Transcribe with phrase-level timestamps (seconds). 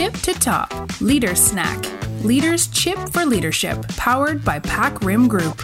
[0.00, 0.68] tip to top
[1.02, 1.78] leader snack
[2.30, 5.56] leaders chip for leadership powered by pack rim group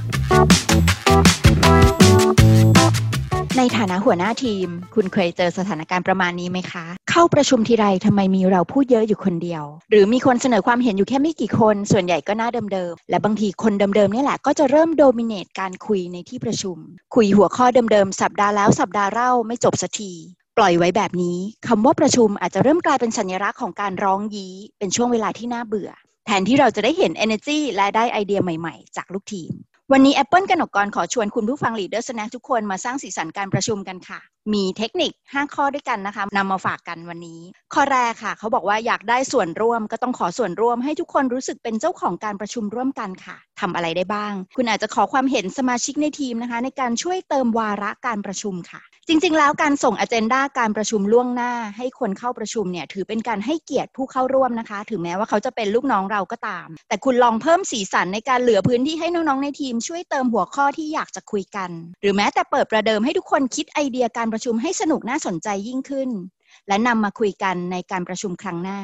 [3.56, 16.76] ในฐานะหัวหน้าทีม คุณเคยเจอสถานการณ์ประมาณนี้ไหมคะ เข้าประชุมทีไรทำไมมีเราพูดเยอะอยู่คนเดียว หรือมีคนเสนอความเห็นอยู่แค่ไม่กี่คน ส่วนใหญ่ก็หน้าเดิมๆ และบางทีคนเดิมๆนี่แหละก็จะเริ่มโดมิเนตการคุยในที่ประชุม
[17.14, 20.12] คุยหัวข้อเดิมๆ สัปดาห์แล้วสัปดาห์เล่าไม่จบสักที
[20.58, 25.90] ปล่อยไว้แบบนี้คำว่าประชุมอาจจะเริ่มกลายเป็นสัญลักษณ์ของการร้องยี้เป็นช่วงเวลาที่น่าเบื่อ
[26.26, 29.50] แทนที่เราจะได้เห็น energy และได้ไอเดียใหม่ๆ จากลูกทีม
[29.92, 34.20] วันนี้ Apple กนกกรขอชวนคุณผู้ฟัง Leader Snack ทุกคนมาสร้างสีสันการประชุมกันค่ะ
[34.52, 37.40] มีเทคนิค 5 ข้อด้วยกันนะคะนำมาฝากกันวันนี้
[37.74, 54.78] ข้อแรกค่ะ เขาบอกว่าอยากได้ส่วนร่วมก็ต้องขอส่วนร่วมให้ทุกคนรู้สึกเป็นเจ้าของการประชุมร่วมกันค่ะ ทำอะไรได้บ้าง คุณอาจจะขอความเห็นสมาชิกในทีมนะคะ ในการช่วยเติมวาระการประชุมค่ะ จริง ๆ แล้วการส่งอ g e n d a การประชุมล่วงหน้า ให้คนเข้าประชุมเนี่ยถือเป็นการให้เกียรติผู้เข้าร่วมนะคะ
[54.90, 61.70] ถึงแม้ว่าเขาจะเป็นลูกน้องเราก็ตาม แต่คุณลองเพิ่มสีสันในการเหลือพื้นที่ให้น้องๆในทีม ช่วยเติมหัวข้อที่อยากจะคุยกัน
[62.02, 66.10] หรือแม้แต่เปิดประเดิมให้ทุกคนคิดไอเดียการประชุมให้สนุกน่าสนใจยิ่งขึ้น
[66.68, 68.80] และนำมาคุยกันในการประชุมครั้งหน้า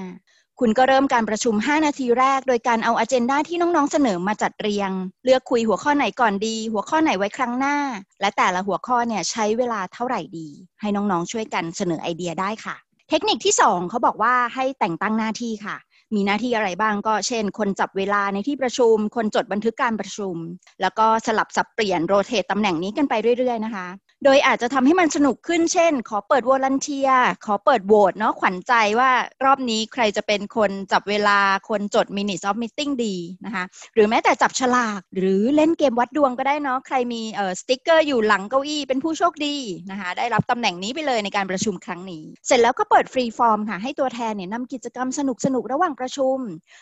[0.60, 4.90] คุณก็เริ่มการประชุม 5 นาทีแรก โดยการเอาอเจนดาที่น้องๆ เสนอมาจัดเรียง
[5.24, 7.76] เลือกคุยหัวข้อไหนก่อนดี หัวข้อไหนไว้ครั้งหน้า
[8.20, 10.48] และแต่ละหัวข้อเนี่ยใช้เวลาเท่าไหร่ดี
[10.80, 12.76] ให้น้องๆ ช่วยกันเสนอไอเดียได้ค่ะ
[13.10, 15.76] เทคนิคที่ 2เขาบอกว่าให้แต่งตั้งหน้าที่ค่ะ
[16.14, 20.36] มีหน้าที่อะไรบ้างก็เช่น คนจับเวลาในที่ประชุม คนจดบันทึกการประชุม
[20.80, 23.86] แล้วก็สลับสับเปลี่ยน rotate ตำแหน่งนี้กันไปเรื่อยๆนะคะ
[24.24, 27.10] โดยอาจจะทำให้มันสนุกขึ้นเช่น ขอเปิด volunteer
[27.46, 29.10] ขอเปิดโหวตเนาะขวัญใจว่า
[29.44, 39.56] รอบนี้ใครจะเป็นคนจับเวลาคนจด minutes of meeting ดีนะคะหรือแม้แต่จับฉลาก หรือเล่นเกมวัดดวงก็ได้เนาะใครมีเอ่อสติ๊กเกอร์อยู่หลังเก้าอี้เป็นผู้โชคดี
[39.90, 46.38] นะคะได้รับตำแหน่งนี้ไปเลยในการประชุมครั้งนี้ เสร็จแล้วก็เปิด free form ค่ะให้ตัวแทนเนี่ยนำกิจกรรมสนุกสนุกระหว่างประชุม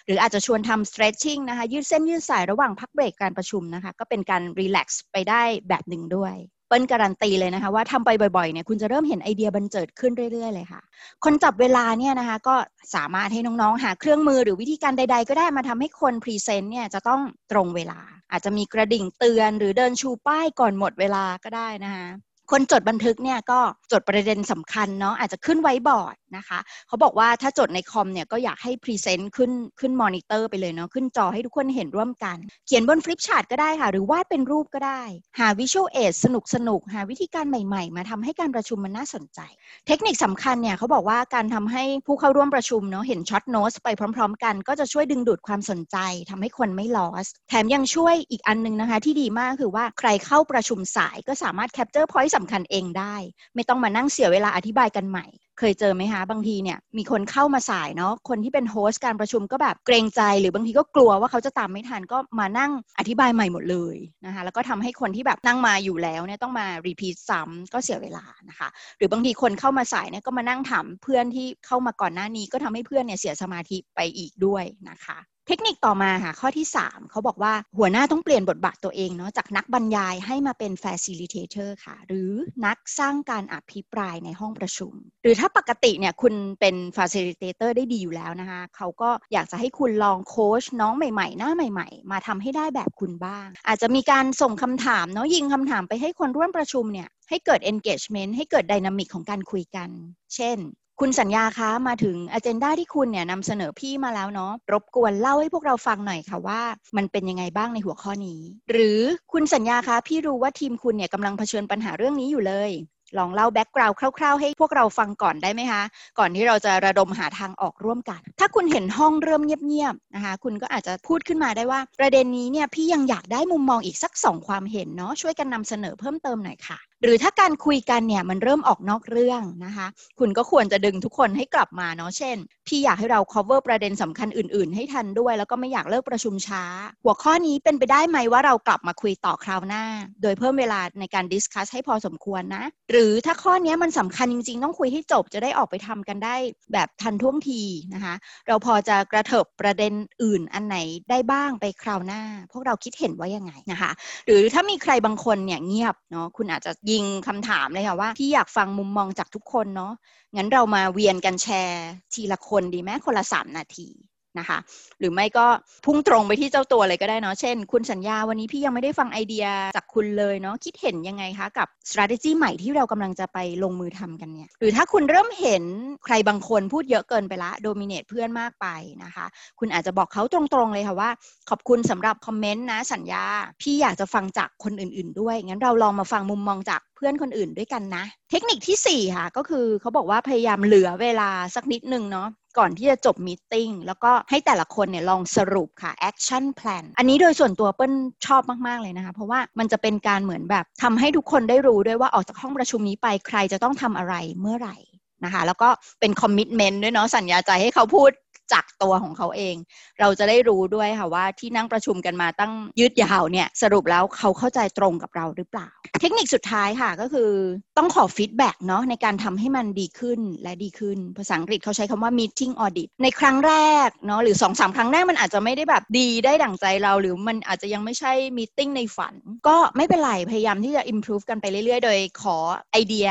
[0.06, 6.36] หรืออาจจะชวนทำ stretching นะคะยืดเส้นยืดสายระหว่างพักเบรกการประชุมนะคะก็เป็นการ relax ไปได้แบบหนึ่งด้วย
[6.70, 10.80] เปิ้ลการันตีเลยนะคะ ว่าทำไปบ่อยๆเนี่ยคุณจะเริ่มเห็นไอเดียบรรเจิดขึ้นเรื่อยๆเลยค่ะ
[11.24, 12.54] คนจับเวลาเนี่ยนะคะก็
[12.94, 17.20] สามารถให้น้องๆ หาเครื่องมือหรือวิธีการใด ๆ ก็ได้มาทำให้คน present เนี่ยจะต้อง
[17.52, 18.00] ตรงเวลา
[18.32, 22.06] อาจจะมีกระดิ่งเตือน หรือเดินชูป้ายก่อนหมดเวลาก็ได้นะคะ
[22.50, 23.60] คนจดบันทึกเนี่ยก็
[23.92, 26.58] จดประเด็นสำคัญเนาะอาจจะขึ้นไว้บอร์ด นะคะ
[26.88, 32.36] เขาบอกว่าถ้าจดในคอมเนี่ยก็อยากให้ present ขึ้นขึ้นมอนิเตอร์ไปเลยเนาะขึ้นจอให้ทุกคนเห็นร่วมกัน
[32.66, 35.02] เขียนบน flip chart ก็ได้ค่ะ หรือวาดเป็นรูปก็ได้
[35.38, 39.40] หา visual aids สนุกสนุกหาวิธีการใหม่ๆ มาทำให้การประชุมมันน่าสนใจ
[39.86, 45.96] เทคนิคสำคัญเนี่ยเขาบอกว่าการทำให้ผู้เข้าร่วมประชุมเนาะเห็น short note ไปพร้อม ๆ กัน ก็จะช่วยดึงดูดความสนใจ
[46.30, 53.16] ทำให้คนไม่ lost แถมยังช่วยอีกอันนึงนะคะ ที่ดีมากคือว่าใครเข้าประชุมสายก็สามารถ capture point สำคัญเองได้
[53.54, 55.26] ไม่ต้องมานั่งเสียเวลาอธิบายกันใหม่
[55.60, 75.18] เคยเจอไหมคะบางทีเนี่ยมีคนเข้ามาสายเนาะคนที่เป็น host การประชุมก็แบบเกรงใจ หรือบางทีก็กลัวว่าเขาจะตามไม่ทันก็มานั่งอธิบายใหม่หมดเลยนะคะแล้วก็ทำให้คนที่แบบนั่งมาอยู่แล้วเนี่ยต้องมา repeat ซ้ำก็เสียเวลานะคะ หรือบางทีคนเข้ามาสายเนี่ยก็มานั่งถามเพื่อนที่เข้ามาก่อนหน้านี้ก็ทำให้เพื่อนเนี่ยเสียสมาธิไปอีกด้วยนะคะ
[75.52, 82.30] เทคนิคต่อมาค่ะข้อที่ 3 เขาบอกว่าหัวหน้าต้องเปลี่ยนบทบาทตัวเองเนาะจากนักบรรยายให้มาเป็น facilitator ค่ะ หรือ
[82.66, 99.88] นักสร้างการอภิปรายในห้องประชุม หรือถ้าปกติเนี่ยคุณเป็น facilitator ได้ดีอยู่แล้วนะคะเขาก็อยากจะให้คุณลองโค้ชน้องใหม่ๆ หน้าใหม่ ๆ มาทำให้ได้แบบคุณบ้าง อาจจะมีการส่งคำถามเนาะยิงคำถามไปให้คนร่วมประชุมเนี่ยให้เกิด engagement ให้เกิด dynamic ของการคุยกัน
[100.36, 100.58] เช่น
[101.02, 106.60] คุณสัญญาคะมาถึงอเจนดาที่คุณเนี่ยนำเสนอพี่มาแล้วเนาะรบกวนเล่าให้พวกเราฟังหน่อยค่ะว่า
[106.96, 108.40] มันเป็นยังไงบ้างในหัวข้อนี้
[108.70, 109.00] หรือ
[109.32, 112.70] คุณสัญญาคะ พี่รู้ว่าทีมคุณเนี่ยกำลังเผชิญปัญหาเรื่องนี้อยู่เลย
[113.18, 115.82] ลองเล่าแบ็กกราวด์คร่าวๆ ให้พวกเราฟังก่อนได้ไหมคะ
[116.18, 129.86] ก่อนที่เราจะระดมหาทางออกร่วมกัน ถ้าคุณเห็นห้องเริ่มเงียบๆนะคะ คุณก็อาจจะพูดขึ้นมาได้ว่า ประเด็นนี้เนี่ยพี่ยังอยากได้มุมมองอีกสักสองความเห็นเนาะช่วยกันนำเสนอเพิ่มเติมหน่อยค่ะ หรือถ้าการคุยกันเนี่ยมันเริ่มออกนอกเรื่องนะคะ
[130.18, 136.62] คุณก็ควรจะดึงทุกคนให้กลับมาเนาะเช่น พี่อยากให้เรา cover ประเด็นสำคัญอื่น ๆ ให้ทันด้วย แล้วก็ไม่อยากเลิกประชุมช้า
[137.04, 139.84] หัวข้อนี้เป็นไปได้ไหมว่าเรากลับมาคุยต่อคราวหน้า
[140.22, 146.36] โดยเพิ่มเวลาในการดิสคัสให้พอสมควรนะ หรือถ้าข้อนี้มันสำคัญจริง ๆ ต้องคุยให้จบจะได้ออกไปทำกันได้
[146.72, 147.62] แบบทันท่วงที
[147.94, 148.14] นะคะ
[148.46, 149.92] เราพอจะกระเถิบประเด็น
[150.22, 150.76] อื่นอันไหน
[151.10, 152.22] ได้บ้างไปคราวหน้า
[152.52, 153.90] พวกเราคิดเห็นว่ายังไงนะคะ
[154.26, 159.92] หรือถ้ามีใครบางคนเนี่ยเงียบเนาะคุณอาจจะยิงคำถามเลยค่ะว่าพี่อยากฟังมุมมองจากทุกคนเนาะ
[160.36, 161.84] งั้นเรามาเวียนกันแชร์
[162.14, 163.88] ทีละคนดีไหมคนละสามนาที
[164.38, 164.58] นะคะ
[165.00, 165.46] หรือไม่ก็
[165.86, 169.46] พุ่งตรงไปที่เจ้าตัวเลยก็ได้เนาะเช่น คุณสัญญาวันนี้พี่ยังไม่ได้ฟังไอเดีย
[169.76, 175.64] จากคุณเลยเนาะคิดเห็นยังไงคะกับ strategy ใหม่ที่เรากำลังจะไปลงมือทำกันเนี่ยหรือถ้าคุณเริ่มเห็น
[176.04, 178.66] ใครบางคนพูดเยอะเกินไปละ dominate เพื่อนมากไป
[179.04, 179.26] นะคะ
[179.58, 181.10] คุณอาจจะบอกเขาตรงๆเลยค่ะว่า
[181.50, 183.24] ขอบคุณสำหรับคอมเมนต์นะสัญญา
[183.62, 197.92] พี่อยากจะฟังจากคนอื่น ๆ ด้วยงั้นเราลองมาฟังมุมมองจาก พื่อนคนอื่นด้วยกันนะ เทคนิคที่4ค่ะก็คือเขาบอกว่าพยายามเหลือเวลาสักนิดนึงเนาะก่อนที่จะจบมีติ้งแล้วก็ให้แต่ละคนเนี่ยลองสรุปค่ะ action plan อันนี้โดยส่วนตัวเปิ้ล
[198.26, 204.76] ชอบมาก ๆ เลยนะคะ เพราะว่ามันจะเป็นการเหมือนแบบทำให้ทุกคนได้รู้ด้วยว่าออกจากห้องประชุมนี้ไปใครจะต้องทำอะไรเมื่อไหร่
[205.24, 205.68] นะคะแล้วก็
[206.00, 208.10] เป็นคอมมิชเมนต์ด้วยเนาะสัญญาใจให้เขาพูด
[208.52, 209.56] จากตัวของเขาเอง
[210.00, 215.68] เราจะได้รู้ด้วยค่ะว่าที่นั่งประชุมกันมาตั้งยืดยาวเนี่ยสรุปแล้วเขาเข้าใจตรงกับเราหรือเปล่า
[216.00, 217.30] เทคนิคสุดท้ายค่ะก็คือ
[217.78, 223.54] ต้องขอ feedback เนาะในการทำให้มันดีขึ้นและดีขึ้น ภาษาอังกฤษเขาใช้คำว่า meeting audit ในครั้งแร
[223.86, 229.14] กเนาะหรือ2อสาครั้งแรกมันอาจจะไม่ได้แบบดีได้ดั่งใจเรา หรือมันอาจจะยังไม่ใช่ meeting ในฝัน
[229.48, 232.36] ก็ไม่เป็นไรพยายามที่จะ improve กันไปเรื่อยๆ โดยขอ
[232.72, 233.08] ไอเดีย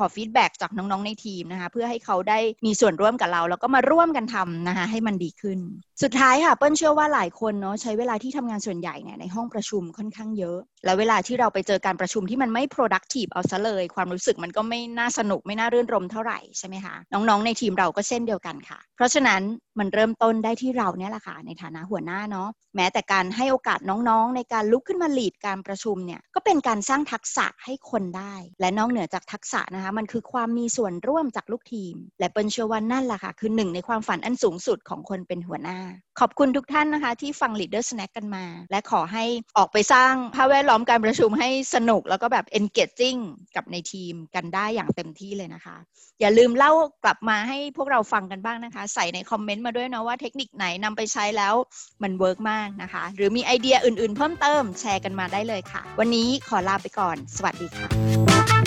[0.00, 5.58] ขอ feedback จากน้องๆในทีมนะคะเพื่อให้เขาได้มีส่วนร่วมกับเรา แล้วก็มาร่วมกันทำนะคะให้มันดีขึ้น
[6.02, 19.42] สุดท้ายค่ะเปิ้ลเชื่อว่าหลายคนเนาะใช้เวลาที่ทำงานส่วนใหญ่เนี่ยในห้องประชุมค่อนข้างเยอะ แล้วเวลาที่เราไปเจอการประชุมที่มันไม่ productive เอาซะเลย ความรู้สึกมันก็ไม่น่าสนุกไม่น่ารื่นรมเท่าไหร่ใช่ไหมคะน้องๆในทีมเราก็เช่นเดียวกันค่ะ เพราะฉะนั้น
[19.78, 35.78] มันเริ่มต้นได้ที่เราเนี่ยแหละค่ะในฐานะหัวหน้าเนาะแม้แต่การให้โอกาสน้องๆ ในการลุกขึ้นมาหลีดการประชุมเนี่ยก็เป็นการสร้างทักษะให้คนได้ และนอกเหนือจากทักษะนะคะมันคือความมีส่วนร่วมจากลูกทีม และเปิ้ลเชื่อว่านั่นแหละค่ะ คือหนึ่งในความฝันอันสูงสุดของคนเป็นหัวหน้า
[36.20, 39.24] ขอบคุณทุกท่านนะคะ ที่ฟัง Leader Snack กันมา และขอให้
[39.58, 43.20] ออกไปสร้างภาพแวดล้อมการประชุมให้สนุกแล้วก็แบบ engaging
[43.56, 45.76] กับในทีมกันได้อย่างเต็มที่เลยนะคะ
[46.20, 46.72] อย่าลืมเล่า
[47.04, 51.54] กลับมาให้พวกเราฟังกันบ้างนะคะ ใส่ในคอมเมนต์มาด้วยนะว่าเทคนิคไหนนำไปใช้แล้ว
[52.02, 58.59] มัน work มากนะคะ หรือมีไอเดียอื่นๆ เพิ่มเติมแชร์กันมาได้เลยค่ะ วันนี้ขอลาไปก่อน สวัสดีค่ะ